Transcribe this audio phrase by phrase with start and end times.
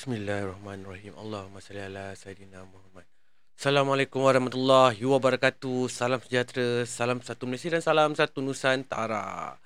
[0.00, 1.12] Bismillahirrahmanirrahim.
[1.12, 3.04] Allahumma salli ala Sayyidina Muhammad.
[3.52, 5.92] Assalamualaikum warahmatullahi wabarakatuh.
[5.92, 9.60] Salam sejahtera, salam satu Malaysia dan salam satu Nusantara.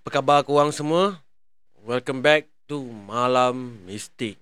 [0.00, 1.20] Apa khabar korang semua?
[1.76, 4.40] Welcome back to Malam Mistik.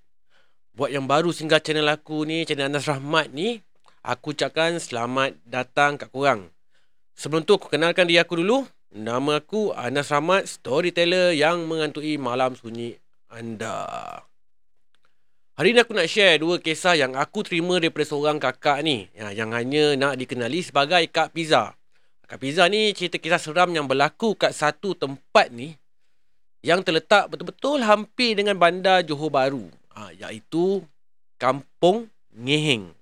[0.71, 3.59] Buat yang baru singgah channel aku ni, channel Anas Rahmat ni,
[3.99, 6.47] aku ucapkan selamat datang kat korang.
[7.19, 8.63] Sebelum tu aku kenalkan diri aku dulu.
[8.95, 12.95] Nama aku Anas Rahmat, storyteller yang mengantui malam sunyi
[13.27, 14.23] anda.
[15.59, 19.35] Hari ni aku nak share dua kisah yang aku terima daripada seorang kakak ni ya,
[19.35, 21.75] yang hanya nak dikenali sebagai Kak Pizza.
[22.31, 25.75] Kak Pizza ni cerita kisah seram yang berlaku kat satu tempat ni
[26.63, 30.79] yang terletak betul-betul hampir dengan bandar Johor Bahru ha, iaitu
[31.35, 32.95] Kampung Ngeheng.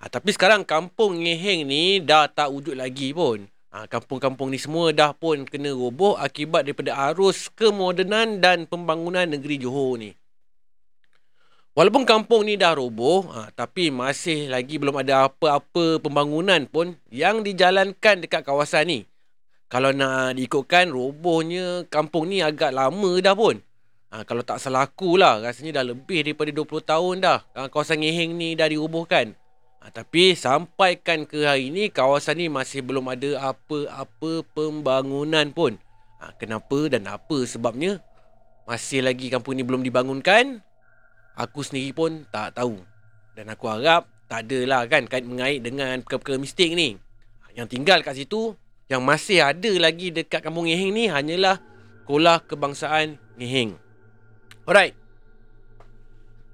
[0.00, 3.44] Ha, tapi sekarang Kampung Ngeheng ni dah tak wujud lagi pun.
[3.68, 9.60] Ha, kampung-kampung ni semua dah pun kena roboh akibat daripada arus kemodenan dan pembangunan negeri
[9.60, 10.16] Johor ni.
[11.80, 17.40] Walaupun kampung ni dah roboh, ha, tapi masih lagi belum ada apa-apa pembangunan pun yang
[17.40, 18.98] dijalankan dekat kawasan ni.
[19.72, 23.64] Kalau nak diikutkan, robohnya kampung ni agak lama dah pun.
[24.12, 28.04] Ha, kalau tak salah aku lah, rasanya dah lebih daripada 20 tahun dah ha, kawasan
[28.04, 29.32] Ngeheng ni dah dirobohkan.
[29.80, 35.80] Ha, tapi sampaikan ke hari ni, kawasan ni masih belum ada apa-apa pembangunan pun.
[36.20, 38.04] Ha, kenapa dan apa sebabnya?
[38.68, 40.60] Masih lagi kampung ni belum dibangunkan
[41.40, 42.76] aku sendiri pun tak tahu.
[43.32, 47.00] Dan aku harap tak adalah kan kait mengait dengan perkara-perkara mistik ni.
[47.56, 48.54] Yang tinggal kat situ,
[48.86, 51.58] yang masih ada lagi dekat kampung Ngeheng ni hanyalah
[52.04, 53.78] sekolah kebangsaan Ngeheng.
[54.66, 54.94] Alright.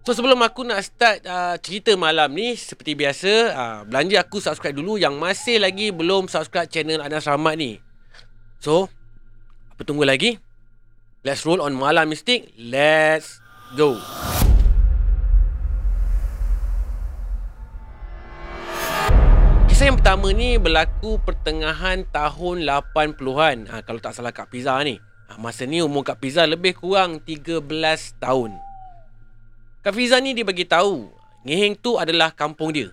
[0.06, 4.76] So sebelum aku nak start uh, cerita malam ni seperti biasa, uh, belanja aku subscribe
[4.76, 7.82] dulu yang masih lagi belum subscribe channel Anas Rahmat ni.
[8.62, 8.86] So,
[9.74, 10.38] apa tunggu lagi?
[11.26, 12.54] Let's roll on Malam Mistik.
[12.54, 13.42] Let's
[13.74, 13.98] go.
[19.76, 23.68] Kisah yang pertama ni berlaku pertengahan tahun 80-an.
[23.68, 24.96] Ha, kalau tak salah Kak Pizza ni.
[25.28, 27.60] Ha, masa ni umur Kak Pizza lebih kurang 13
[28.16, 28.56] tahun.
[29.84, 31.12] Kak Pizza ni dia bagi tahu,
[31.44, 32.88] Ngeheng tu adalah kampung dia.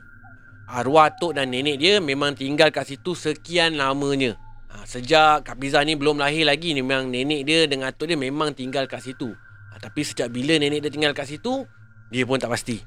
[0.68, 4.36] Arwah tok dan nenek dia memang tinggal kat situ sekian lamanya.
[4.68, 8.52] Ha, sejak Kak Pizza ni belum lahir lagi memang nenek dia dengan tok dia memang
[8.52, 9.32] tinggal kat situ.
[9.72, 11.64] Ha, tapi sejak bila nenek dia tinggal kat situ,
[12.12, 12.84] dia pun tak pasti.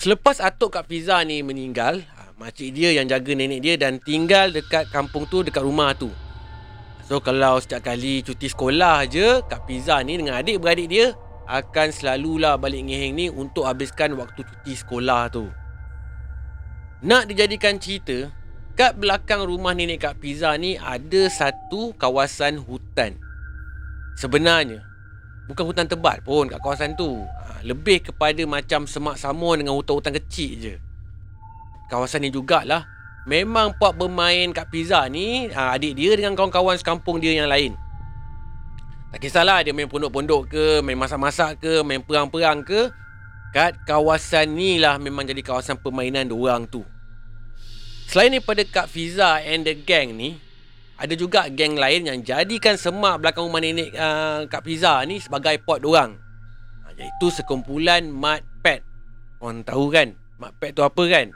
[0.00, 2.00] Selepas atuk Kak Fiza ni meninggal,
[2.40, 6.08] makcik dia yang jaga nenek dia dan tinggal dekat kampung tu dekat rumah tu.
[7.04, 11.12] So kalau setiap kali cuti sekolah je, Kak Pizza ni dengan adik-beradik dia
[11.44, 15.52] akan selalulah balik ngeheng ni untuk habiskan waktu cuti sekolah tu.
[17.04, 18.32] Nak dijadikan cerita,
[18.80, 23.20] kat belakang rumah nenek Kak Pizza ni ada satu kawasan hutan.
[24.16, 24.80] Sebenarnya,
[25.52, 27.22] bukan hutan tebal pun kat kawasan tu.
[27.22, 30.74] Ha, lebih kepada macam semak samun dengan hutan-hutan kecil je.
[31.90, 32.86] Kawasan ni jugalah.
[33.28, 37.76] Memang puak bermain kat pizza ni ha, Adik dia dengan kawan-kawan sekampung dia yang lain.
[39.10, 42.94] Tak kisahlah dia main pondok-pondok ke Main masak-masak ke Main perang-perang ke.
[43.50, 46.86] Kat kawasan ni lah memang jadi kawasan permainan orang tu.
[48.06, 50.38] Selain daripada Kak Fiza and the gang ni
[51.00, 55.56] Ada juga geng lain yang jadikan semak belakang rumah nenek uh, Kak Fiza ni sebagai
[55.64, 56.20] pot dorang
[56.84, 58.84] ha, Iaitu sekumpulan Mat Pet
[59.40, 61.32] Orang tahu kan Mat Pet tu apa kan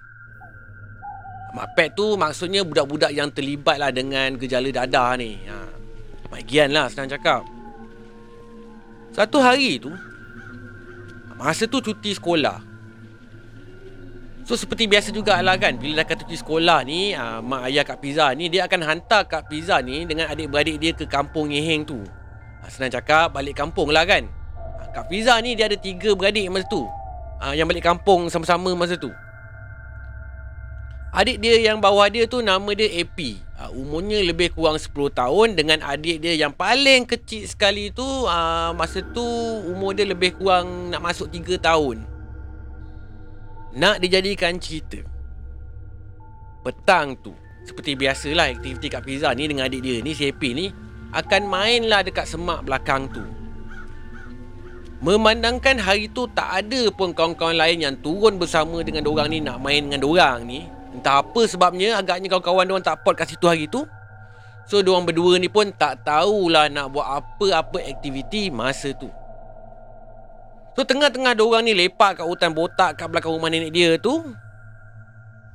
[1.55, 5.39] Mapet tu maksudnya budak-budak yang terlibat lah dengan gejala dadah ni.
[5.47, 5.57] Ha.
[6.35, 7.47] Magian lah senang cakap.
[9.15, 9.95] Satu hari tu,
[11.39, 12.59] masa tu cuti sekolah.
[14.45, 18.05] So seperti biasa jugalah kan, bila dah kata cuti sekolah ni, ha, mak ayah Kak
[18.05, 22.05] Pizza ni, dia akan hantar Kak Pizza ni dengan adik-beradik dia ke kampung Ngeheng tu.
[22.61, 24.29] Ha, senang cakap, balik kampung lah kan.
[24.85, 26.85] Ha, Kak Pizza ni dia ada tiga beradik masa tu.
[27.41, 29.09] Ha, yang balik kampung sama-sama masa tu.
[31.15, 33.41] Adik dia yang bawah dia tu nama dia AP.
[33.55, 38.75] Uh, umurnya lebih kurang 10 tahun dengan adik dia yang paling kecil sekali tu uh,
[38.75, 39.23] masa tu
[39.71, 42.14] umur dia lebih kurang nak masuk 3 tahun.
[43.75, 45.03] Nak dijadikan cerita.
[46.63, 47.35] Petang tu,
[47.67, 50.71] seperti biasalah aktiviti kat Pizza ni dengan adik dia ni si AP ni
[51.11, 53.23] akan mainlah dekat semak belakang tu.
[55.05, 59.61] Memandangkan hari tu tak ada pun kawan-kawan lain yang turun bersama dengan dorang ni nak
[59.61, 63.67] main dengan dorang ni Entah apa sebabnya agaknya kawan-kawan diorang tak pot kat situ hari
[63.67, 63.83] tu.
[64.71, 69.11] So diorang berdua ni pun tak tahulah nak buat apa-apa aktiviti masa tu.
[70.75, 74.27] So tengah-tengah diorang ni lepak kat hutan botak kat belakang rumah nenek dia tu.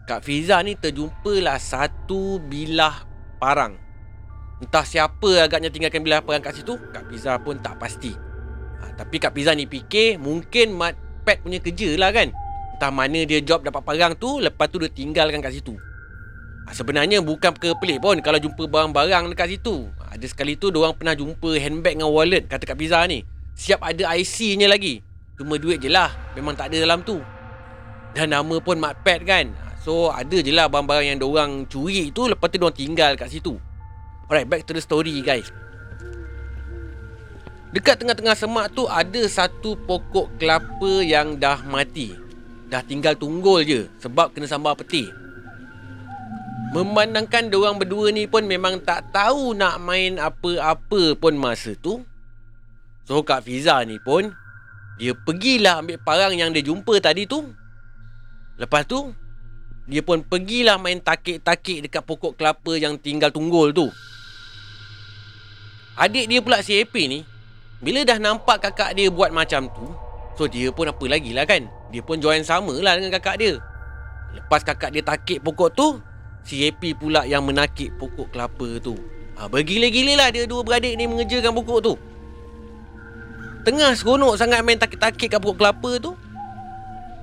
[0.07, 3.03] Kak Fiza ni terjumpalah satu bilah
[3.37, 3.75] parang.
[4.63, 8.29] Entah siapa agaknya tinggalkan bilah parang kat situ, Kak Fiza pun tak pasti.
[8.79, 10.95] ha, Tapi Kak Fiza ni fikir Mungkin Mat
[11.27, 12.31] Pat punya kerja lah kan
[12.75, 15.75] Entah mana dia job dapat parang tu Lepas tu dia tinggalkan kat situ
[16.65, 20.71] ha, Sebenarnya bukan ke pelik pun Kalau jumpa barang-barang dekat situ ha, Ada sekali tu
[20.71, 23.27] Diorang pernah jumpa handbag dengan wallet Kata Kak Fiza ni
[23.59, 25.08] Siap ada IC nya lagi
[25.39, 27.23] Cuma duit je lah Memang tak ada dalam tu
[28.11, 29.49] Dan nama pun Mat Pat kan
[29.79, 33.55] So ada je lah barang-barang yang diorang curi tu Lepas tu diorang tinggal kat situ
[34.27, 35.47] Alright back to the story guys
[37.69, 42.17] Dekat tengah-tengah semak tu ada satu pokok kelapa yang dah mati.
[42.65, 45.05] Dah tinggal tunggul je sebab kena sambar peti.
[46.73, 52.01] Memandangkan diorang berdua ni pun memang tak tahu nak main apa-apa pun masa tu.
[53.05, 54.33] So Kak Fiza ni pun
[54.99, 57.47] dia pergilah ambil parang yang dia jumpa tadi tu.
[58.59, 59.15] Lepas tu
[59.87, 63.87] dia pun pergilah main takik-takik dekat pokok kelapa yang tinggal tunggul tu.
[65.95, 67.19] Adik dia pula si Happy ni
[67.79, 69.87] bila dah nampak kakak dia buat macam tu
[70.35, 73.55] So dia pun apa lagi lah kan Dia pun join sama lah dengan kakak dia
[74.35, 75.87] Lepas kakak dia takik pokok tu
[76.43, 78.99] Si Happy pula yang menakik pokok kelapa tu
[79.39, 81.93] ha, Bergila-gila lah dia dua beradik ni mengejarkan pokok tu
[83.69, 86.17] Tengah seronok sangat main takik-takik kat pokok kelapa tu.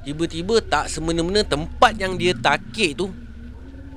[0.07, 3.11] Tiba-tiba tak semena-mena tempat yang dia takik tu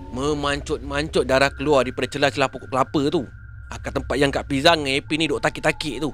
[0.10, 3.30] Memancut-mancut darah keluar daripada celah-celah pokok kelapa tu.
[3.70, 6.10] Akan tempat yang Kak Pizang dengan Happy ni duk takik-takik tu.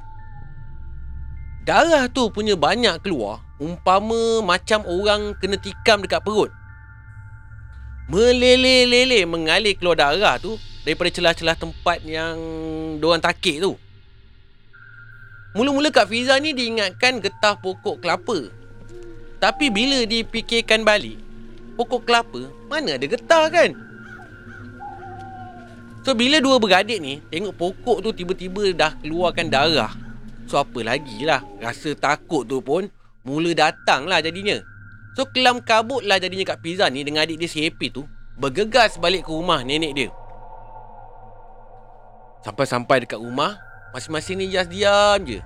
[1.64, 6.52] Darah tu punya banyak keluar Umpama macam orang kena tikam dekat perut.
[8.12, 12.36] Meleleh-leleh mengalir keluar darah tu Daripada celah-celah tempat yang
[13.00, 13.80] Diorang takik tu
[15.56, 18.52] Mula-mula Kak Fiza ni diingatkan getah pokok kelapa.
[19.40, 21.20] Tapi bila dipikirkan balik
[21.76, 23.72] Pokok kelapa mana ada getah kan?
[26.08, 29.92] So bila dua beradik ni Tengok pokok tu tiba-tiba dah keluarkan darah.
[30.48, 31.44] So apa lagi lah?
[31.60, 32.88] Rasa takut tu pun
[33.28, 34.60] Mula datang lah jadinya.
[35.16, 38.08] So kelam kabut lah jadinya kat Pizza ni Dengan adik dia si Happy tu.
[38.36, 40.10] Bergegas balik ke rumah nenek dia.
[42.44, 43.65] Sampai-sampai dekat rumah
[43.96, 45.40] Masing-masing ni just diam je.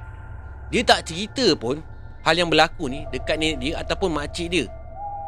[0.70, 1.82] Dia tak cerita pun
[2.22, 4.66] Hal yang berlaku ni Dekat nenek dia Ataupun makcik dia.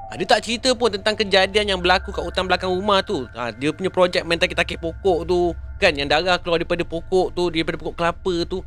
[0.10, 3.26] Ha, Dia tak cerita pun Tentang kejadian yang berlaku Kat hutan belakang rumah tu.
[3.34, 7.50] Ha, Dia punya projek Main takik-takik pokok tu Kan yang darah keluar daripada pokok tu
[7.50, 8.62] Daripada pokok kelapa tu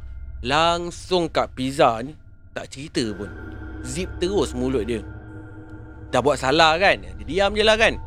[0.45, 2.13] Langsung kat pizza ni
[2.53, 3.31] Tak cerita pun.
[3.85, 5.05] Zip terus mulut dia.
[6.09, 7.01] Dah buat salah kan?
[7.01, 8.01] Dia diam je lah kan?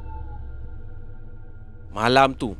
[1.95, 2.53] Malam tu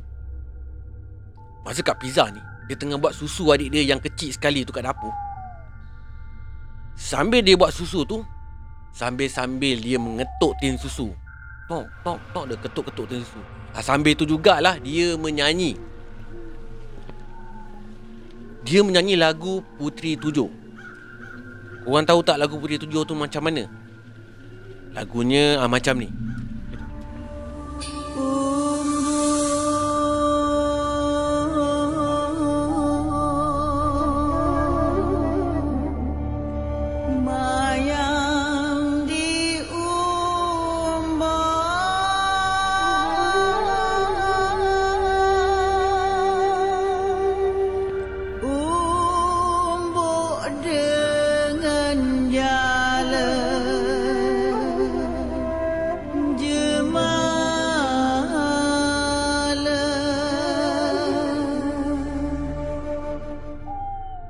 [1.62, 4.84] Masa kat pizza ni Dia tengah buat susu adik dia yang kecil sekali tu kat
[4.84, 5.10] dapur
[6.94, 8.20] Sambil dia buat susu tu
[8.92, 11.10] Sambil-sambil dia mengetuk tin susu
[11.68, 13.40] Tok, tok, tok dia ketuk-ketuk tin susu
[13.72, 15.88] ha, Sambil tu jugalah dia menyanyi
[18.68, 20.52] dia menyanyi lagu Putri Tujuh.
[21.88, 23.64] Korang tahu tak lagu Putri Tujuh tu macam mana?
[24.92, 26.12] Lagunya ah, macam ni.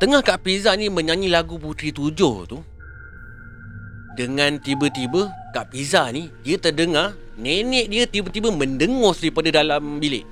[0.09, 2.65] Tengah Kak Pizza ni menyanyi lagu Putri Tujuh tu
[4.17, 10.25] Dengan tiba-tiba Kak Pizza ni Dia terdengar Nenek dia tiba-tiba mendengus daripada dalam bilik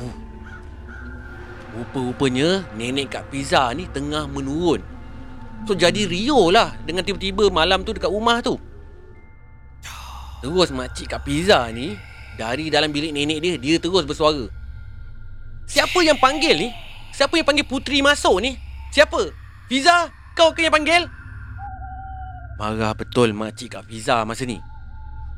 [0.00, 0.16] huh.
[1.76, 4.80] Rupa-rupanya Nenek Kak Pizza ni tengah menurun
[5.68, 8.56] So jadi Rio lah Dengan tiba-tiba malam tu dekat rumah tu
[10.40, 11.92] Terus makcik Kak Pizza ni
[12.40, 14.48] Dari dalam bilik nenek dia Dia terus bersuara
[15.68, 16.85] Siapa yang panggil ni?
[17.16, 18.60] Siapa yang panggil Putri masuk ni?
[18.92, 19.32] Siapa?
[19.72, 20.12] Fiza?
[20.36, 21.08] Kau ke yang panggil?
[22.60, 24.60] Marah betul makcik Kak Fiza masa ni.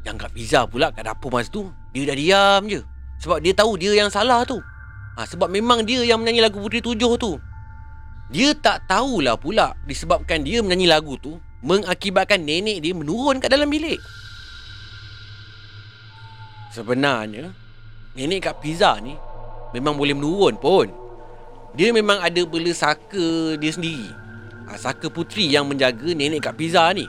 [0.02, 2.82] Yang Kak Fiza pula kat dapur masa tu, dia dah diam je.
[3.22, 4.58] Sebab dia tahu dia yang salah tu.
[5.14, 7.38] Ha, sebab memang dia yang menyanyi lagu Putri Tujuh tu.
[8.34, 13.70] Dia tak tahulah pula disebabkan dia menyanyi lagu tu mengakibatkan nenek dia menurun kat dalam
[13.70, 14.02] bilik.
[16.74, 17.54] Sebenarnya,
[18.18, 19.14] nenek Kak Fiza ni
[19.78, 21.07] memang boleh menurun pun.
[21.76, 24.08] Dia memang ada bela saka dia sendiri
[24.68, 27.04] ha, Saka putri yang menjaga nenek kat pizza ni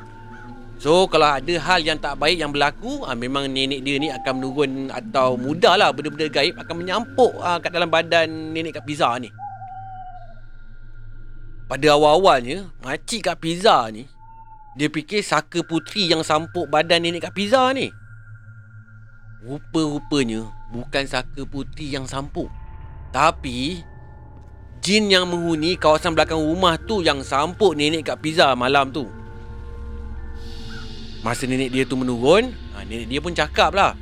[0.79, 4.33] So kalau ada hal yang tak baik yang berlaku ha, Memang nenek dia ni akan
[4.39, 9.31] menurun Atau mudahlah benda-benda gaib Akan menyampuk ha, kat dalam badan nenek kat pizza ni
[11.69, 14.09] pada awal-awalnya makcik Kak Pizza ni
[14.79, 17.91] dia fikir Saka Putri yang sampuk badan nenek Kak Pizza ni.
[19.43, 22.47] Rupa-rupanya bukan Saka Putri yang sampuk.
[23.11, 23.83] Tapi
[24.89, 29.05] jin yang menghuni kawasan belakang rumah tu yang sampuk nenek Kak Pizza malam tu.
[31.21, 33.93] Masa nenek dia tu menurun, ha, nenek dia pun cakap lah.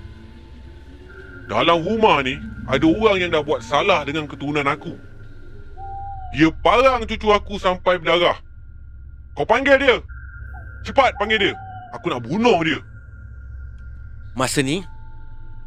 [1.51, 2.39] Dalam rumah ni,
[2.71, 4.95] ada orang yang dah buat salah dengan keturunan aku.
[6.31, 8.39] Dia parang cucu aku sampai berdarah.
[9.35, 9.99] Kau panggil dia.
[10.87, 11.53] Cepat panggil dia.
[11.99, 12.79] Aku nak bunuh dia.
[14.39, 14.87] Masa ni,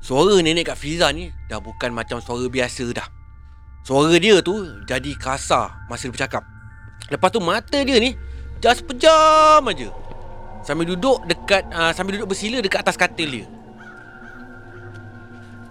[0.01, 3.20] suara nenek Kak Fiza ni dah bukan macam suara biasa dah.
[3.81, 6.45] Suara dia tu jadi kasar masa dia bercakap.
[7.09, 8.15] Lepas tu mata dia ni
[8.61, 9.89] just pejam aja.
[10.61, 13.47] Sambil duduk dekat uh, sambil duduk bersila dekat atas katil dia.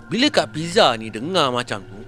[0.09, 2.01] Bila Kak Pizza ni dengar macam tu,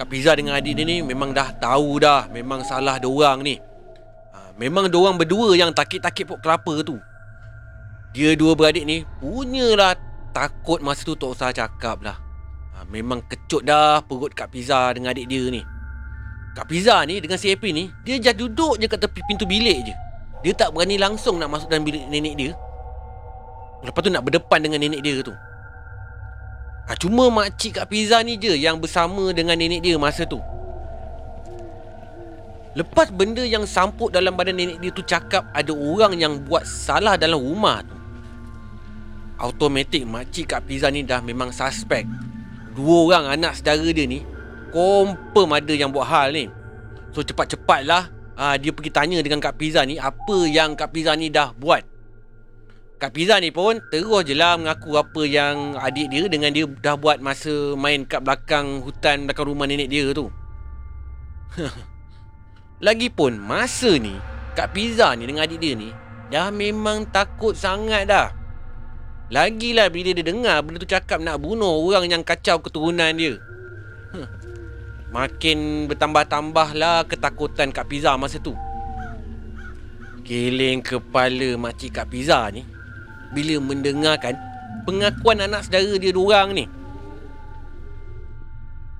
[0.00, 3.60] Kak Pizza dengan adik dia ni memang dah tahu dah memang salah dia orang ni.
[4.32, 6.96] Ha, memang dia orang berdua yang takik-takik pok kelapa tu.
[8.16, 9.92] Dia dua beradik ni punyalah
[10.32, 12.27] takut masa tu tak usah cakap lah.
[12.88, 15.60] Memang kecut dah perut Kak Pizza dengan adik dia ni.
[16.56, 19.84] Kak Pizza ni dengan si Happy ni, dia just duduk je kat tepi pintu bilik
[19.84, 19.94] je.
[20.42, 22.52] Dia tak berani langsung nak masuk dalam bilik nenek dia.
[23.84, 25.36] Lepas tu nak berdepan dengan nenek dia tu.
[26.88, 30.40] Ha, cuma makcik Kak Pizza ni je yang bersama dengan nenek dia masa tu.
[32.72, 37.20] Lepas benda yang sampuk dalam badan nenek dia tu cakap ada orang yang buat salah
[37.20, 37.94] dalam rumah tu.
[39.38, 42.08] Automatik makcik Kak Pizza ni dah memang suspek.
[42.78, 44.22] Dua orang anak saudara dia ni
[44.70, 46.46] confirm ada yang buat hal ni.
[47.10, 51.26] So cepat-cepatlah ha, dia pergi tanya dengan Kak Pizza ni apa yang Kak Pizza ni
[51.26, 51.82] dah buat.
[53.02, 56.94] Kak Pizza ni pun terus je lah mengaku apa yang adik dia dengan dia dah
[56.94, 60.30] buat masa main kat belakang hutan belakang rumah nenek dia tu.
[62.86, 64.14] Lagipun masa ni
[64.54, 65.90] Kak Pizza ni dengan adik dia ni
[66.30, 68.37] dah memang takut sangat dah.
[69.28, 73.36] Lagilah bila dia dengar benda tu cakap nak bunuh orang yang kacau keturunan dia.
[75.12, 78.56] Makin bertambah-tambah lah ketakutan Kak Pizza masa tu.
[80.24, 82.64] Geleng kepala makcik Kak Pizza ni
[83.32, 84.36] bila mendengarkan
[84.88, 86.64] pengakuan anak saudara dia orang ni.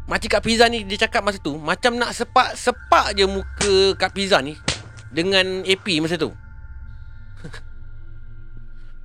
[0.08, 4.40] Makcik Kak Pizza ni dia cakap masa tu macam nak sepak-sepak je muka Kak Pizza
[4.44, 4.56] ni
[5.08, 6.32] dengan AP masa tu.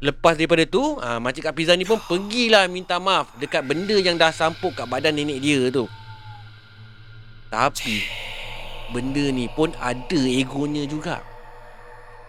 [0.03, 4.19] Lepas daripada tu, ha, Makcik Kak Pizza ni pun pergilah minta maaf dekat benda yang
[4.19, 5.87] dah sampuk kat badan nenek dia tu.
[7.47, 8.03] Tapi,
[8.91, 11.23] benda ni pun ada egonya juga.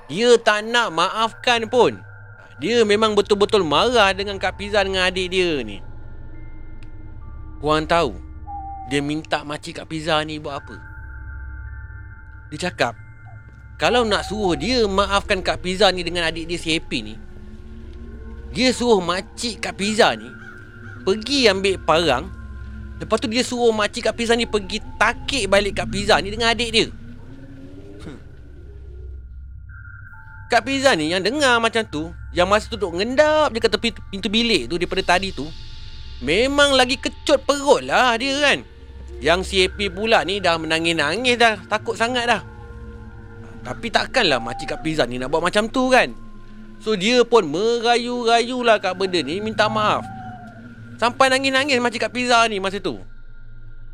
[0.07, 1.99] Dia tak nak maafkan pun.
[2.63, 5.83] Dia memang betul-betul marah dengan Kak Pizza dengan adik dia ni.
[7.59, 8.15] Korang tahu,
[8.87, 10.79] dia minta makcik Kak Pizza ni buat apa?
[12.55, 12.95] Dia cakap,
[13.83, 17.15] kalau nak suruh dia maafkan Kak Pizza ni dengan adik dia si Happy ni,
[18.55, 20.31] dia suruh makcik Kak Pizza ni
[21.05, 22.25] pergi ambil parang,
[22.97, 26.55] lepas tu dia suruh makcik Kak Pizza ni pergi takik balik Kak Pizza ni dengan
[26.55, 26.87] adik dia.
[30.49, 33.91] Kak Pizza ni yang dengar macam tu Yang masa tu duduk ngendap je kat tepi
[34.13, 35.49] pintu bilik tu Daripada tadi tu
[36.23, 38.63] Memang lagi kecut perut lah dia kan.
[39.19, 42.43] Yang si Happy pula ni dah menangis-nangis dah Takut sangat dah.
[43.67, 46.24] Tapi takkanlah makcik Kak Pizza ni nak buat macam tu kan
[46.85, 50.05] So dia pun merayu-rayu lah kat benda ni Minta maaf
[51.01, 53.01] Sampai nangis-nangis makcik Kak Pizza ni masa tu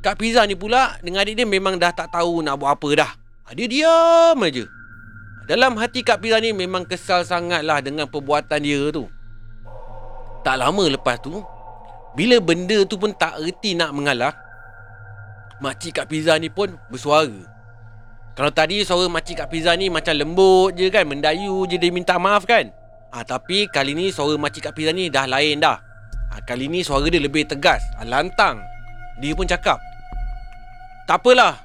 [0.02, 3.12] Kak Pizza ni pula dengan adik dia memang dah tak tahu nak buat apa dah
[3.54, 4.64] Dia diam aja.
[5.50, 9.10] Dalam hati Kak Pira ni memang kesal sangatlah dengan perbuatan dia tu.
[10.46, 11.42] Tak lama lepas tu,
[12.14, 14.30] bila benda tu pun tak erti nak mengalah,
[15.58, 17.34] makcik Kak Pizza ni pun bersuara.
[18.38, 22.14] Kalau tadi suara makcik Kak Pizza ni macam lembut je kan, mendayu je dia minta
[22.14, 22.70] maaf kan.
[23.10, 25.78] Ha, tapi kali ni suara makcik Kak Pizza ni dah lain dah.
[26.30, 28.62] Ha, kali ni suara dia lebih tegas, ha, lantang.
[29.18, 29.76] Dia pun cakap,
[31.04, 31.58] Tak apalah,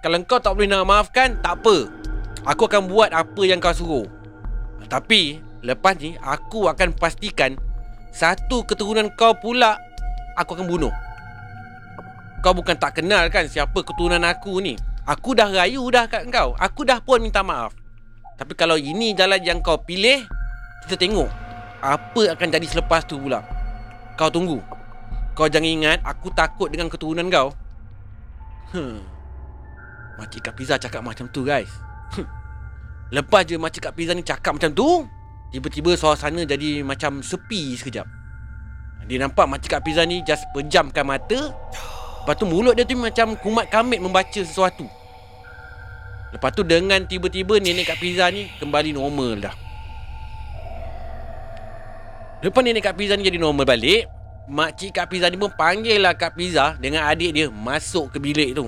[0.00, 1.90] kalau kau tak boleh nak maafkan, tak apa.
[2.46, 4.06] Aku akan buat apa yang kau suruh.
[4.86, 7.54] Tapi Lepas ni Aku akan pastikan
[8.10, 9.78] Satu keturunan kau pula
[10.36, 10.92] Aku akan bunuh.
[12.42, 14.74] Kau bukan tak kenal kan Siapa keturunan aku ni?
[15.06, 16.54] Aku dah rayu dah kat kau.
[16.62, 17.74] Aku dah pun minta maaf.
[18.38, 20.22] Tapi kalau ini jalan yang kau pilih
[20.86, 21.30] Kita tengok
[21.82, 23.42] Apa akan jadi selepas tu pula.
[24.14, 24.58] Kau tunggu.
[25.34, 27.50] Kau jangan ingat Aku takut dengan keturunan kau.
[28.72, 29.04] Hmm.
[30.16, 31.68] Makcik Kak Pizza cakap macam tu guys.
[33.16, 35.04] Lepas je macam Kak Pizza ni cakap macam tu
[35.52, 38.08] Tiba-tiba suasana jadi macam sepi sekejap.
[39.04, 41.52] Dia nampak macam Kak Pizza ni just pejamkan mata.
[42.24, 44.88] Lepas tu mulut dia tu macam kumat kamit membaca sesuatu.
[46.32, 49.54] Lepas tu dengan tiba-tiba nenek Kak Pizza ni kembali normal dah.
[52.42, 54.10] Lepas nenek Kak Pizza ni jadi normal balik,
[54.50, 58.58] makcik Kak Pizza ni pun panggil lah Kak Pizza dengan adik dia masuk ke bilik
[58.58, 58.66] tu.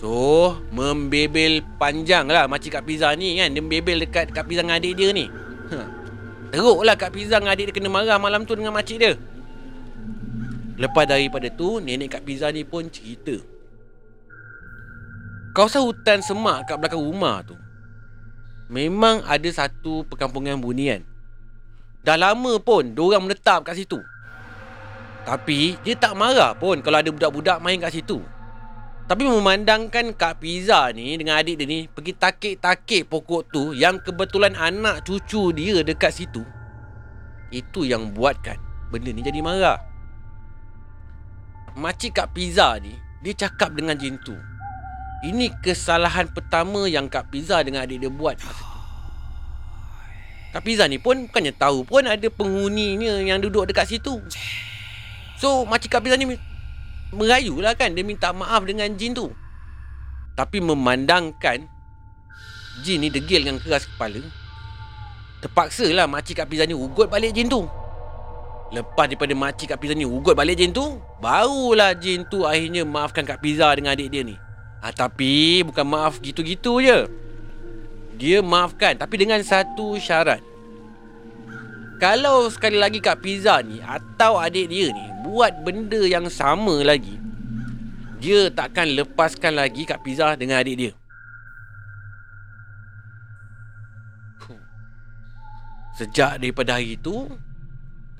[0.00, 3.52] So, membebel panjang lah makcik Kak Pizza ni kan.
[3.52, 5.28] Dia membebel dekat Kak Pizza dengan adik dia ni.
[5.68, 5.78] Ha.
[6.48, 9.12] Teruk lah Kak Pizza dengan adik dia kena marah malam tu dengan makcik dia.
[10.80, 13.36] Lepas daripada tu, nenek Kak Pizza ni pun cerita.
[15.52, 17.58] Kawasan hutan semak kat belakang rumah tu
[18.68, 21.07] Memang ada satu perkampungan bunian
[22.08, 24.00] Dah lama pun Diorang menetap kat situ.
[25.28, 28.24] Tapi Dia tak marah pun Kalau ada budak-budak main kat situ.
[29.04, 34.56] Tapi memandangkan Kak Pizza ni Dengan adik dia ni Pergi takik-takik pokok tu Yang kebetulan
[34.56, 36.40] anak cucu dia dekat situ.
[37.52, 38.56] Itu yang buatkan
[38.88, 39.76] Benda ni jadi marah.
[41.76, 44.32] Makcik Kak Pizza ni Dia cakap dengan jin tu
[45.18, 48.38] ini kesalahan pertama yang Kak Pizza dengan adik dia buat.
[48.38, 48.77] masa tu.
[50.48, 54.16] Kak ni pun bukannya tahu pun ada penghuninya yang duduk dekat situ.
[55.36, 56.40] So, makcik Kak ni
[57.12, 57.92] merayu lah kan.
[57.92, 59.28] Dia minta maaf dengan jin tu.
[60.34, 61.68] Tapi memandangkan
[62.80, 64.22] jin ni degil dengan keras kepala.
[65.38, 67.62] Terpaksa lah makcik Kak Pizza ni ugut balik jin tu.
[68.68, 73.22] Lepas daripada makcik Kak Pizza ni ugut balik jin tu, barulah jin tu akhirnya maafkan
[73.22, 74.34] Kak Pizza dengan adik dia ni.
[74.82, 77.27] Ha, tapi bukan maaf gitu-gitu je.
[78.18, 80.42] Dia maafkan tapi dengan satu syarat.
[82.02, 87.18] Kalau sekali lagi Kak Pizza ni atau adik dia ni buat benda yang sama lagi,
[88.18, 90.92] dia takkan lepaskan lagi Kak Pizza dengan adik dia.
[95.98, 97.26] Sejak daripada hari tu,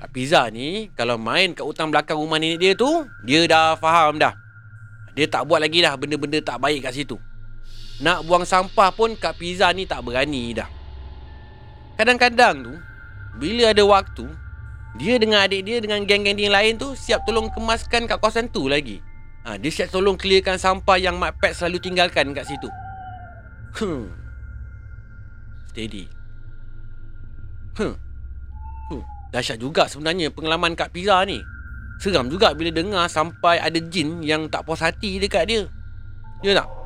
[0.03, 4.19] Kak Pizza ni kalau main kat hutang belakang rumah nenek dia tu, dia dah faham
[4.19, 4.35] dah.
[5.15, 7.19] Dia tak buat lagi dah benda-benda tak baik kat situ.
[7.99, 10.71] Nak buang sampah pun Kak Pizza ni tak berani dah.
[11.99, 12.75] Kadang-kadang tu,
[13.43, 14.31] bila ada waktu,
[14.99, 18.71] dia dengan adik dia dengan geng-geng dia lain tu siap tolong kemaskan kat kawasan tu
[18.71, 19.03] lagi.
[19.43, 22.71] Ha, dia siap tolong clearkan sampah yang Mak Pat selalu tinggalkan kat situ.
[23.79, 24.11] Hmm.
[25.75, 26.07] Steady.
[27.79, 27.95] Hmm.
[28.91, 29.03] Hmm.
[29.35, 31.43] Dahsyat juga sebenarnya pengalaman Kak Pizza ni.
[31.99, 35.63] Seram juga bila dengar sampai ada jin yang tak puas hati dekat dia.
[36.47, 36.78] Ya tak?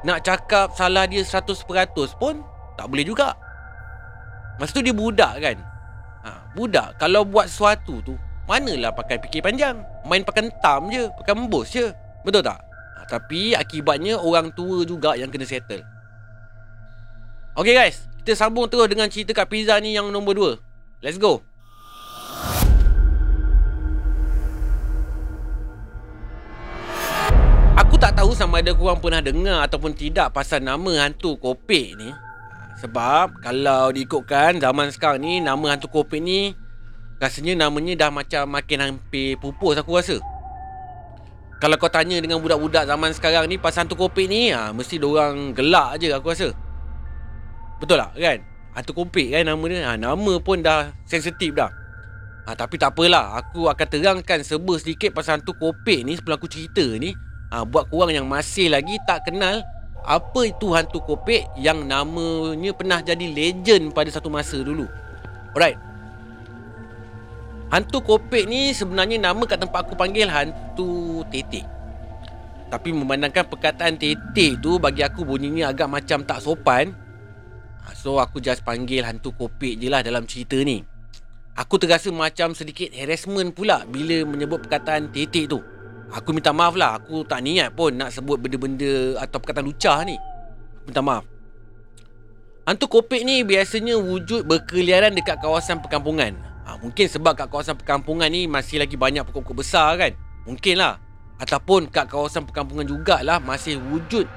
[0.00, 1.60] Nak cakap salah dia 100%
[2.16, 2.40] pun
[2.80, 3.36] tak boleh juga.
[4.56, 5.56] Masa tu dia budak kan?
[6.20, 8.16] Ha, budak kalau buat sesuatu tu
[8.48, 9.80] manalah pakai fikir panjang.
[10.08, 11.92] Main pakai entam je, pakai embus je.
[12.24, 12.60] Betul tak?
[12.96, 15.84] Ha, tapi akibatnya orang tua juga yang kena settle.
[17.56, 21.04] Okay guys, kita sambung terus dengan cerita Kak Pizza ni yang nombor 2.
[21.04, 21.44] Let's go.
[28.30, 32.14] Tahu sama ada korang pernah dengar ataupun tidak pasal nama hantu kopek ni.
[32.78, 36.54] Sebab kalau diikutkan zaman sekarang ni nama hantu kopek ni
[37.18, 40.22] rasanya namanya dah macam makin hampir pupus aku rasa.
[41.58, 45.50] Kalau kau tanya dengan budak-budak zaman sekarang ni pasal hantu kopek ni, ha, mesti orang
[45.50, 46.54] gelak je aku rasa.
[47.82, 48.38] Betul tak kan?
[48.78, 49.90] Hantu kopek kan nama dia.
[49.90, 51.74] Ha, nama pun dah sensitif dah.
[52.46, 56.46] Ha, tapi tak apalah, aku akan terangkan serba sedikit pasal hantu kopek ni sebelum aku
[56.46, 57.10] cerita ni
[57.50, 59.60] ha, Buat korang yang masih lagi tak kenal
[60.06, 64.88] Apa itu hantu kopek yang namanya pernah jadi legend pada satu masa dulu.
[65.52, 65.76] Alright.
[67.68, 71.68] Hantu kopek ni sebenarnya nama kat tempat aku panggil hantu tetek
[72.72, 76.96] Tapi memandangkan perkataan tetek tu bagi aku bunyinya agak macam tak sopan.
[77.84, 80.80] Ha, So aku just panggil hantu kopek je lah dalam cerita ni.
[81.60, 85.60] Aku terasa macam sedikit harassment pula bila menyebut perkataan tetek tu
[86.10, 86.98] Aku minta maaf lah.
[86.98, 90.18] Aku tak niat pun nak sebut benda-benda Atau perkataan lucah ni.
[90.86, 91.22] Minta maaf.
[92.66, 96.34] Hantu kopek ni biasanya wujud berkeliaran dekat kawasan perkampungan.
[96.66, 100.12] Ha, Mungkin sebab kat kawasan perkampungan ni Masih lagi banyak pokok-pokok besar kan?
[100.46, 100.98] Mungkin lah.
[101.40, 104.28] Ataupun kat kawasan perkampungan jugalah Masih wujud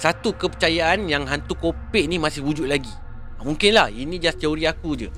[0.00, 2.92] Satu kepercayaan yang hantu kopek ni masih wujud lagi.
[3.40, 3.88] Ha, Mungkin lah.
[3.88, 5.08] Ini just teori aku je.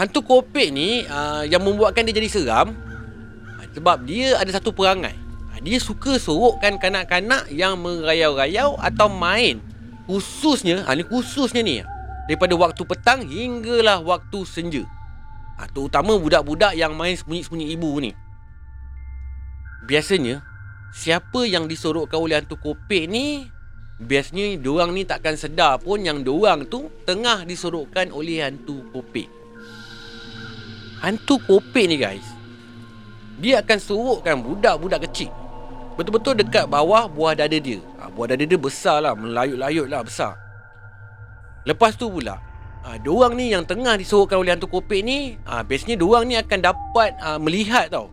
[0.00, 2.89] Hantu kopek ni uh, Yang membuatkan dia jadi seram
[3.74, 5.14] sebab dia ada satu perangai.
[5.54, 9.58] Ha, Dia suka sorokkan kanak-kanak yang merayau-rayau atau main.
[10.10, 11.86] Khususnya, ha, ni khususnya ni
[12.26, 14.82] Daripada waktu petang hinggalah waktu senja.
[15.58, 18.10] Ha, Terutama budak-budak yang main sembunyi-sembunyi ibu ni.
[19.90, 20.46] Biasanya
[20.90, 23.46] Siapa yang disorokkan oleh hantu kopek ni
[24.02, 29.30] Biasanya diorang ni takkan sedar pun yang diorang tu Tengah disorokkan oleh hantu kopek.
[31.02, 32.29] Hantu kopek ni guys
[33.40, 35.32] dia akan sorokkan budak-budak kecil.
[36.00, 37.76] Betul-betul dekat bawah buah dada dia.
[38.00, 40.32] Ha, Buah dada dia besar lah Melayut-layut lah besar.
[41.68, 42.40] Lepas tu pula
[42.88, 46.58] uh, Diorang ni yang tengah disorokkan oleh hantu kopek ni uh, Biasanya diorang ni akan
[46.64, 48.08] dapat uh, Melihat tau.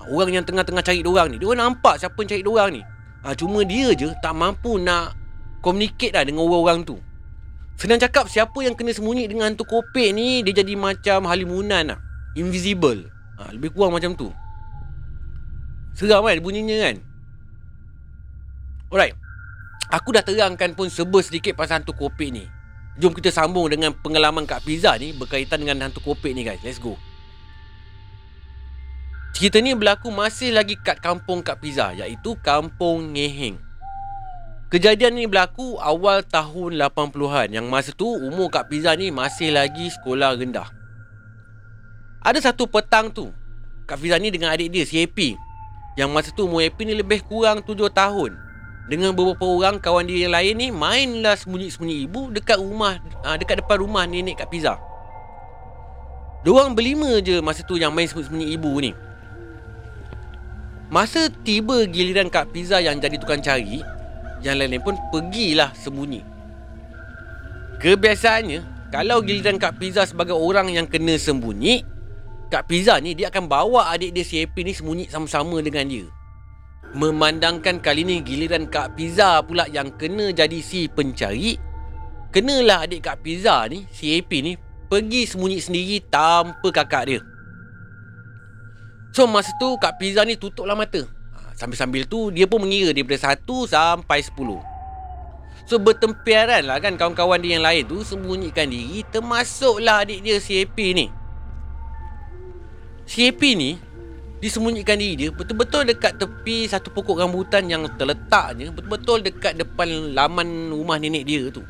[0.00, 2.82] Uh, Orang yang tengah-tengah cari diorang ni Diorang nampak siapa yang cari diorang ni.
[3.20, 5.12] Uh, Cuma dia je tak mampu nak
[5.60, 6.96] Communicate lah dengan orang-orang tu.
[7.76, 12.00] Senang cakap siapa yang kena sembunyi dengan hantu kopek ni Dia jadi macam halimunan lah.
[12.40, 13.04] Invisible.
[13.36, 14.32] Ha, Lebih kurang macam tu
[15.98, 16.96] Seram kan bunyinya kan?
[18.94, 19.18] Alright.
[19.90, 22.46] Aku dah terangkan pun sebel sedikit pasal hantu kopek ni.
[23.02, 26.62] Jom kita sambung dengan pengalaman Kak Pizza ni Berkaitan dengan hantu kopek ni guys.
[26.62, 26.94] Let's go.
[29.34, 33.58] Cerita ni berlaku masih lagi kat kampung Kak Pizza Iaitu Kampung Ngeheng.
[34.70, 39.90] Kejadian ni berlaku awal tahun 80-an Yang masa tu umur Kak Pizza ni masih lagi
[39.90, 40.70] sekolah rendah.
[42.22, 43.34] Ada satu petang tu
[43.90, 45.47] Kak Pizza ni dengan adik dia si Happy
[45.98, 48.38] Yang masa tu umur Happy ni lebih kurang 7 tahun.
[48.86, 53.60] Dengan beberapa orang kawan dia yang lain ni Mainlah sembunyi-sembunyi ibu dekat rumah ah, Dekat
[53.60, 54.78] depan rumah nenek Kak Pizza.
[56.46, 58.94] Diorang berlima je masa tu yang main sembunyi-sembunyi ibu ni.
[60.88, 63.82] Masa tiba giliran Kak Pizza yang jadi tukang cari
[64.40, 66.22] yang lain-lain pun pergilah sembunyi.
[67.82, 71.97] Kebiasaannya, kalau giliran Kak Pizza sebagai orang yang kena sembunyi,
[72.48, 76.08] Kak Pizza ni dia akan bawa adik dia si Happy ni sembunyi sama-sama dengan dia.
[76.96, 81.60] Memandangkan kali ni giliran Kak Pizza pula yang kena jadi si pencari,
[82.32, 84.52] kenalah adik Kak Pizza ni, si Happy ni,
[84.88, 87.20] pergi sembunyi sendiri tanpa kakak dia.
[89.12, 91.04] So masa tu Kak Pizza ni tutuplah mata
[91.58, 97.58] Sambil-sambil tu dia pun mengira daripada 1 sampai 10 So bertempiaran lah kan kawan-kawan dia
[97.58, 101.17] yang lain tu Sembunyikan diri Termasuklah adik dia si Happy ni
[103.08, 103.70] Si Happy ni
[104.38, 110.68] Disembunyikan diri dia Betul-betul dekat tepi Satu pokok rambutan yang terletaknya Betul-betul dekat depan laman
[110.68, 111.64] rumah nenek dia tu.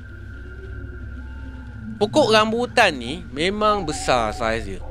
[2.02, 4.82] Pokok rambutan ni Memang besar saiz dia.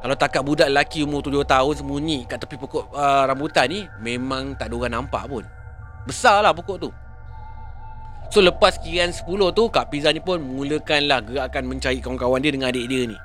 [0.00, 4.56] Kalau takat budak lelaki umur 7 tahun sembunyi kat tepi pokok uh, rambutan ni Memang
[4.56, 5.44] tak ada orang nampak pun.
[6.08, 6.90] Besar lah pokok tu.
[8.32, 12.72] So lepas kiraan 10 tu Kak Pizza ni pun mulakanlah gerakan mencari kawan-kawan dia dengan
[12.72, 13.18] adik dia ni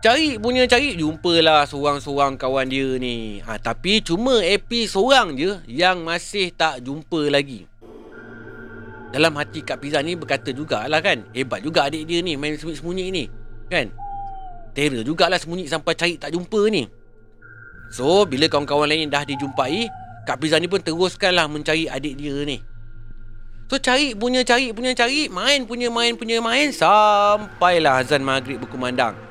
[0.00, 5.96] Cari punya cari Jumpalah seorang-seorang kawan dia ni ha, Tapi cuma AP seorang je Yang
[6.00, 7.68] masih tak jumpa lagi
[9.12, 13.06] Dalam hati Kak Pizza ni berkata jugalah kan Hebat juga adik dia ni main sembunyi-sembunyi
[13.12, 13.24] ni
[13.68, 13.92] Kan
[14.70, 16.86] Terror jugalah sembunyi sampai cari tak jumpa ni.
[17.90, 19.90] So, bila kawan-kawan lain dah dijumpai,
[20.22, 22.62] Kak Pizza ni pun teruskanlah mencari adik dia ni.
[23.66, 29.29] So, cari punya cari punya cari, main punya main punya main, sampailah azan maghrib berkumandang.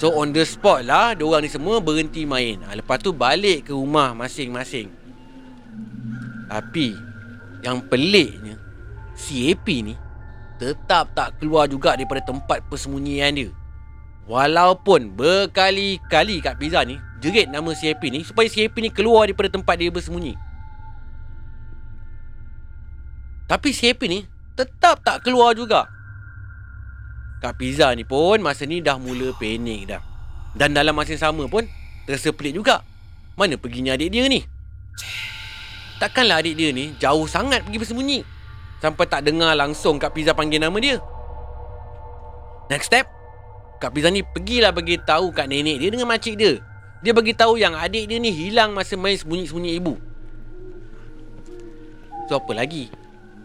[0.00, 2.58] So, on the spot lah, diorang ni semua berhenti main.
[2.66, 4.90] Ha, lepas tu, balik ke rumah masing-masing.
[6.48, 6.96] Tapi,
[7.62, 8.58] yang peliknya,
[9.14, 9.94] si AP ni
[10.58, 13.50] tetap tak keluar juga daripada tempat persembunyian dia.
[14.30, 19.26] Walaupun berkali-kali Kak Pizza ni jerit nama si Happy ni supaya si Happy ni keluar
[19.26, 20.38] daripada tempat dia bersembunyi.
[23.50, 24.20] Tapi si Happy ni
[24.54, 25.90] tetap tak keluar juga.
[27.42, 29.98] Kak Pizza ni pun masa ni dah mula panik dah.
[30.54, 31.66] Dan dalam masa yang sama pun
[32.06, 32.86] terasa pelik juga.
[33.34, 34.46] Mana perginya adik dia ni?
[35.98, 38.22] Takkanlah adik dia ni jauh sangat pergi bersembunyi.
[38.78, 41.02] Sampai tak dengar langsung Kak Pizza panggil nama dia.
[42.70, 43.10] Next step,
[43.82, 46.62] Kak Pizza ni pergilah bagi tahu kat nenek dia dengan makcik dia.
[47.02, 49.98] Dia bagi tahu yang adik dia ni hilang masa main sembunyi-sembunyi ibu.
[52.30, 52.86] So apa lagi?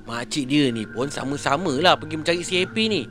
[0.06, 3.02] Makcik dia ni pun sama-sama lah pergi mencari si Happy ni.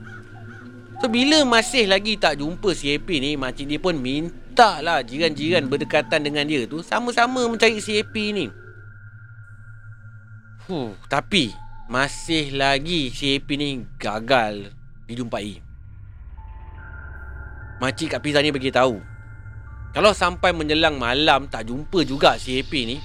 [0.96, 5.68] So bila masih lagi tak jumpa si Happy ni, makcik dia pun minta lah jiran-jiran
[5.68, 8.46] berdekatan dengan dia tu sama-sama mencari si Happy ni.
[10.66, 11.52] Huh, tapi
[11.86, 13.68] masih lagi si Happy ni
[14.00, 14.72] gagal
[15.04, 15.60] dijumpai.
[17.76, 18.96] Makcik kat pizza ni bagi tahu.
[19.92, 22.96] Kalau sampai menjelang malam tak jumpa juga si Happy ni,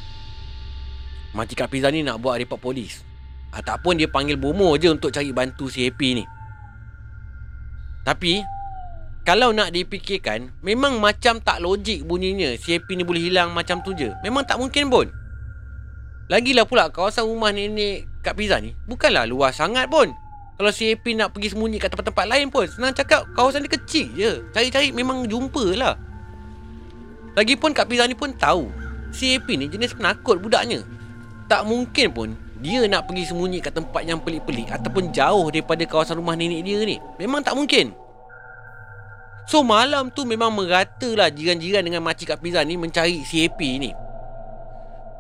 [1.32, 3.04] Makcik kat pizza ni nak buat report polis.
[3.52, 6.24] Ataupun dia panggil bomo je untuk cari bantu si Happy ni.
[8.02, 8.42] Tapi,
[9.22, 14.10] kalau nak dipikirkan, memang macam tak logik bunyinya Happy ni boleh hilang macam tu je.
[14.26, 15.08] Memang tak mungkin pun.
[16.26, 20.10] Lagilah pula kawasan rumah nenek kat pizza ni bukanlah luas sangat pun.
[20.62, 24.06] Kalau si AP nak pergi sembunyi kat tempat-tempat lain pun Senang cakap kawasan dia kecil
[24.14, 25.98] je Cari-cari memang jumpa lah
[27.34, 28.70] Lagipun Kak Pizza ni pun tahu
[29.10, 30.86] Si AP ni jenis penakut budaknya
[31.50, 32.30] Tak mungkin pun
[32.62, 36.78] Dia nak pergi sembunyi kat tempat yang pelik-pelik Ataupun jauh daripada kawasan rumah nenek dia
[36.86, 37.98] ni Memang tak mungkin
[39.50, 43.60] So malam tu memang merata lah jiran-jiran dengan makcik Kak Pizza ni mencari si AP
[43.82, 43.92] ni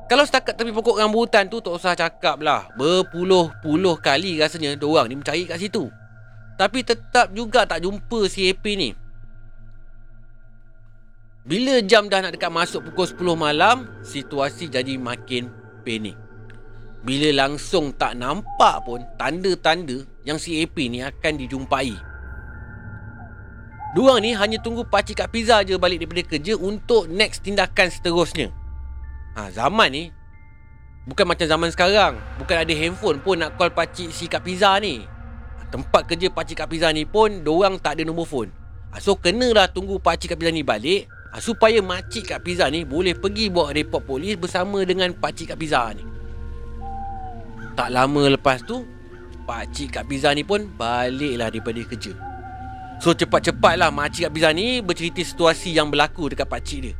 [0.05, 2.67] Kalau setakat tepi pokok rambutan tu tak usah cakap lah.
[2.75, 5.87] Berpuluh-puluh kali rasanya diorang ni mencari kat situ.
[6.59, 8.91] Tapi tetap juga tak jumpa si AP ni.
[11.47, 15.47] Bila jam dah nak dekat masuk pukul 10 malam, situasi jadi makin
[15.81, 16.13] panik.
[17.01, 21.97] Bila langsung tak nampak pun tanda-tanda yang si AP ni akan dijumpai.
[23.91, 28.53] Diorang ni hanya tunggu pakcik Kak Pizza je balik daripada kerja untuk next tindakan seterusnya.
[29.35, 30.03] Ha, zaman ni
[31.07, 35.07] Bukan macam zaman sekarang Bukan ada handphone pun nak call pakcik si Kak Pizza ni
[35.07, 38.51] ha, Tempat kerja pakcik Kak Pizza ni pun Diorang tak ada nombor phone
[38.91, 42.83] ha, So kenalah tunggu pakcik Kak Pizza ni balik ha, Supaya makcik Kak Pizza ni
[42.83, 46.20] Boleh pergi buat report polis Bersama dengan pakcik Kak Pizza ni
[47.81, 48.85] Tak lama lepas tu
[49.49, 52.13] Pakcik Kak Pizza ni pun Baliklah daripada kerja
[53.01, 56.93] So cepat-cepatlah makcik Kak Pizza ni Bercerita situasi yang berlaku dekat pakcik dia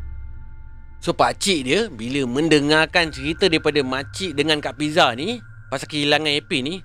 [0.98, 5.38] So pakcik dia bila mendengarkan cerita daripada makcik dengan Kak Pizza ni
[5.70, 6.82] pasal kehilangan AP ni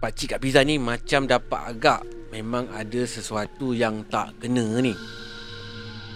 [0.00, 2.00] Pakcik Kak Pizza ni macam dapat agak
[2.32, 4.92] memang ada sesuatu yang tak kena ni.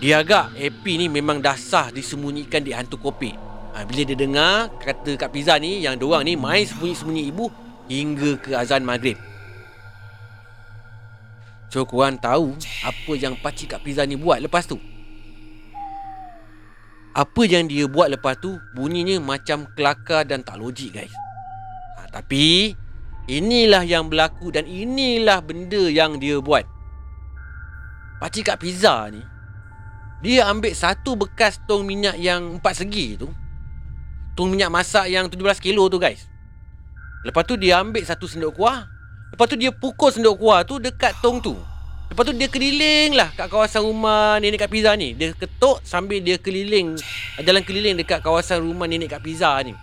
[0.01, 3.48] Dia agak AP ni memang dah sah disembunyikan di hantu kopi.
[3.77, 7.53] Ha, bila dia dengar kata Kak Pizza ni yang doang ni main sembunyi-sembunyi ibu
[7.89, 9.17] hingga ke azan maghrib.
[11.69, 14.81] So korang tahu apa yang pakcik Kak Pizza ni buat lepas tu?
[17.19, 21.11] Apa yang dia buat lepas tu Bunyinya macam kelakar dan tak logik guys
[21.99, 22.71] ha, Tapi
[23.29, 26.63] Inilah yang berlaku dan inilah benda yang dia buat
[28.23, 29.21] Pakcik kat pizza ni
[30.23, 33.29] Dia ambil satu bekas tong minyak yang empat segi tu
[34.39, 36.31] Tong minyak masak yang 17 kilo tu guys
[37.27, 38.87] Lepas tu dia ambil satu sendok kuah
[39.35, 41.59] Lepas tu dia pukul sendok kuah tu dekat tong tu
[42.09, 45.13] Lepas tu dia keliling lah kat kawasan rumah nenek kat pizza ni.
[45.13, 46.97] Dia ketuk sambil dia keliling,
[47.37, 49.77] jalan keliling dekat kawasan rumah nenek kat pizza ni.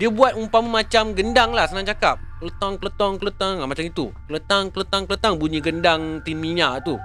[0.00, 2.20] Dia buat umpama macam gendang lah senang cakap.
[2.40, 3.54] Keletang, keletang, keletang.
[3.60, 4.12] Ha, macam itu.
[4.28, 6.96] Keletang, keletang, keletang bunyi gendang tin minyak tu.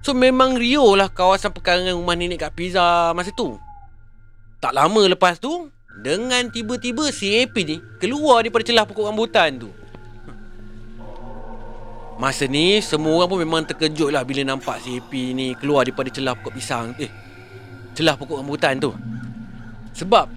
[0.00, 3.56] So memang Rio lah kawasan pekarangan rumah nenek kat pizza masa tu.
[4.60, 5.72] Tak lama lepas tu,
[6.04, 9.72] dengan tiba-tiba si AP ni keluar daripada celah pokok rambutan tu.
[12.20, 16.12] Masa ni semua orang pun memang terkejut lah bila nampak si AP ni keluar daripada
[16.12, 17.08] celah pokok pisang eh
[17.96, 18.92] celah pokok rambutan tu.
[19.96, 20.28] Sebab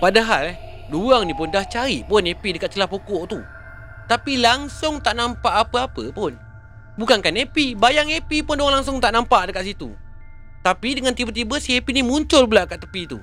[0.00, 0.56] padahal eh
[0.88, 3.44] diorang ni pun dah cari pun AP dekat celah pokok tu.
[4.08, 6.32] Tapi langsung tak nampak apa-apa pun.
[6.96, 9.92] Bukankan AP, bayang AP pun diorang langsung tak nampak dekat situ.
[10.62, 13.18] Tapi dengan tiba-tiba si AP ni muncul pula kat tepi tu.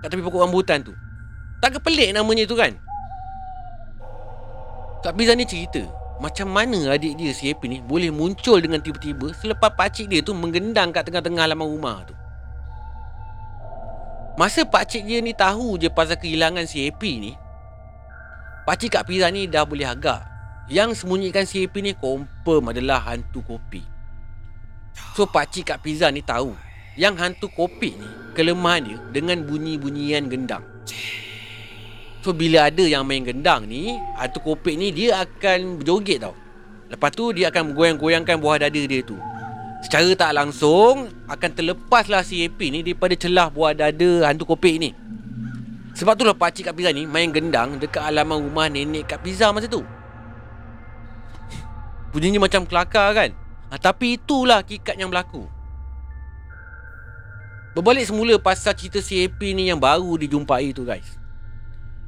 [0.00, 0.96] Kat tepi pokok rambutan tu.
[1.60, 2.72] Tak kepelik namanya tu kan?
[4.98, 5.86] Kak Biza ni cerita
[6.18, 10.34] macam mana adik dia si Happy ni boleh muncul dengan tiba-tiba selepas pakcik dia tu
[10.34, 12.14] menggendang kat tengah-tengah halaman rumah tu.
[14.34, 17.32] Masa pakcik dia ni tahu je pasal kehilangan si Happy ni,
[18.66, 20.26] pakcik Kak Pira ni dah boleh agak.
[20.68, 23.82] Yang sembunyikan si Happy ni confirm adalah hantu kopi.
[25.14, 26.54] So pakcik Kak Pizza ni tahu
[26.98, 30.66] yang hantu kopi ni kelemahan dia dengan bunyi-bunyian gendang.
[32.22, 36.34] So bila ada yang main gendang ni Hantu kopek ni dia akan berjoget tau.
[36.90, 39.14] Lepas tu dia akan goyang-goyangkan buah dada dia tu.
[39.78, 44.90] Secara tak langsung Akan terlepaslah si Happy ni Daripada celah buah dada hantu kopek ni.
[45.94, 49.54] Sebab tu lah pakcik Kak Pizza ni Main gendang dekat halaman rumah nenek Kak Pizza
[49.54, 49.86] masa tu.
[52.10, 53.30] Bunyinya macam kelakar kan?
[53.70, 55.57] Ha, Tapi itulah kikat yang berlaku
[57.78, 61.14] Berbalik semula pasal cerita si Happy ni yang baru dijumpai tu guys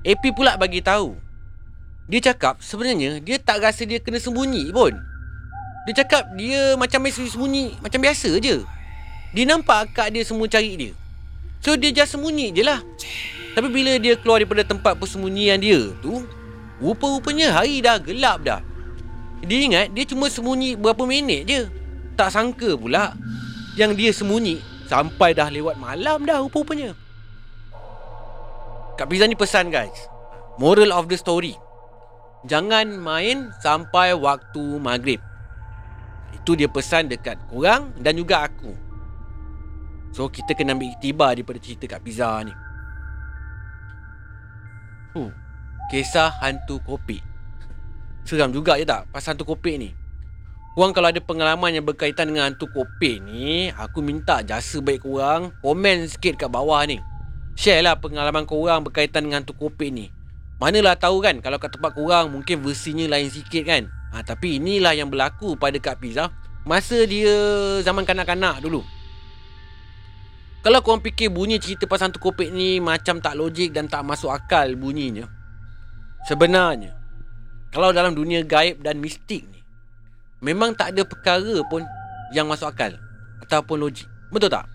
[0.02, 1.14] AP pula bagi tahu.
[2.10, 4.98] Dia cakap sebenarnya dia tak rasa dia kena sembunyi pun.
[5.86, 8.66] Dia cakap dia macam biasa sembunyi macam biasa je.
[9.30, 10.92] Dia nampak akak dia semua cari dia.
[11.62, 12.82] So dia just sembunyi je lah.
[13.54, 16.26] Tapi bila dia keluar daripada tempat persembunyian dia tu,
[16.82, 18.58] rupa-rupanya hari dah gelap dah.
[19.46, 21.70] Dia ingat dia cuma sembunyi berapa minit je.
[22.18, 23.14] Tak sangka pula
[23.78, 26.98] yang dia sembunyi sampai dah lewat malam dah rupa-rupanya.
[28.98, 30.10] Kak Pizza ni pesan guys.
[30.58, 31.54] Moral of the story.
[32.50, 35.22] Jangan main sampai waktu maghrib.
[36.34, 38.74] Itu dia pesan dekat korang dan juga aku.
[40.10, 42.50] So kita kena ambil iktibar daripada cerita Kak Pizza ni.
[45.14, 45.30] Huh,
[45.90, 47.18] Kisah hantu kopi
[48.22, 49.90] Seram juga je tak pasal hantu kopi ni
[50.70, 55.50] Korang kalau ada pengalaman yang berkaitan dengan hantu kopi ni Aku minta jasa baik korang
[55.66, 57.02] Komen sikit kat bawah ni.
[57.58, 60.14] Share lah pengalaman korang berkaitan dengan tu kopek ni.
[60.62, 63.90] Manalah tahu kan Kalau kat tempat korang mungkin versinya lain sikit kan?
[64.14, 66.30] Ha, Tapi inilah yang berlaku pada Kak Pizza
[66.60, 67.32] Masa dia
[67.80, 68.84] zaman kanak-kanak dulu.
[70.60, 74.28] Kalau korang fikir bunyi cerita pasal hantu kopek ni macam tak logik dan tak masuk
[74.28, 75.24] akal bunyinya.
[76.28, 76.92] Sebenarnya,
[77.72, 79.59] kalau dalam dunia gaib dan mistik ni,
[80.40, 81.84] memang tak ada perkara pun
[82.34, 82.96] yang masuk akal
[83.44, 84.08] ataupun logik.
[84.28, 84.66] Betul tak?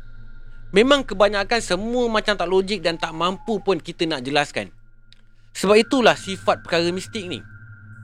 [0.74, 4.74] Memang kebanyakan semua macam tak logik dan tak mampu pun kita nak jelaskan.
[5.56, 7.40] Sebab itulah sifat perkara mistik ni.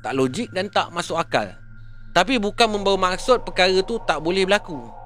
[0.02, 1.52] Tak logik dan tak masuk akal.
[2.15, 5.02] Tapi bukan membawa maksud perkara tu tak boleh berlaku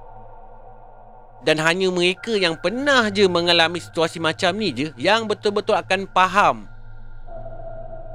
[1.46, 6.66] dan hanya mereka yang pernah je mengalami situasi macam ni je yang betul-betul akan faham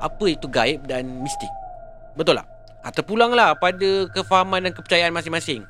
[0.03, 1.49] apa itu gaib dan mistik.
[2.19, 2.49] Betul tak?
[2.89, 5.69] Terpulanglah pada kefahaman dan kepercayaan masing-masing.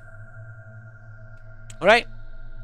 [1.82, 2.06] Alright?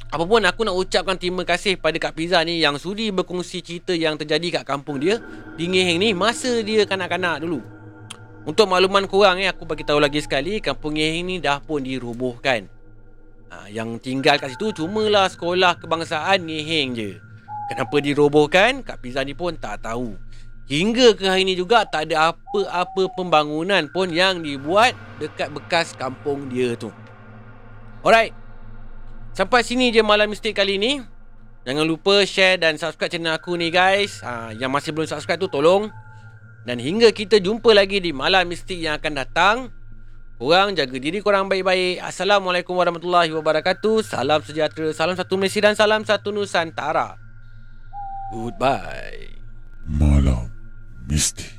[0.07, 4.15] Apapun aku nak ucapkan terima kasih pada Kak Pizza ni yang sudi berkongsi cerita yang
[4.15, 5.19] terjadi kat kampung dia
[5.59, 7.59] di Ngeheng ni masa dia kanak-kanak dulu.
[8.47, 12.71] Untuk makluman korang eh, aku bagi tahu lagi sekali kampung Ngeheng ni dah pun dirobohkan.
[13.51, 17.11] Ha, yang tinggal kat situ cumalah sekolah kebangsaan ngeheng je.
[17.67, 18.87] Kenapa dirobohkan?
[18.87, 20.15] Kak Pizza ni pun tak tahu.
[20.67, 26.51] Hingga ke hari ni juga tak ada apa-apa pembangunan pun yang dibuat dekat bekas kampung
[26.51, 26.91] dia tu.
[28.03, 28.35] Alright.
[29.31, 30.99] Sampai sini je malam mistik kali ni.
[31.67, 34.23] Jangan lupa share dan subscribe channel aku ni guys.
[34.27, 35.87] Ha, yang masih belum subscribe tu tolong.
[36.67, 39.57] Dan hingga kita jumpa lagi di malam mistik yang akan datang.
[40.37, 42.03] Korang jaga diri korang baik-baik.
[42.03, 44.03] Assalamualaikum warahmatullahi wabarakatuh.
[44.03, 47.15] Salam sejahtera, salam satu Malaysia dan salam satu Nusantara.
[48.35, 49.37] Goodbye.
[49.87, 50.16] Malam
[51.07, 51.56] mistik.